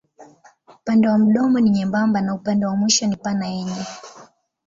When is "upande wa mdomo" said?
0.67-1.59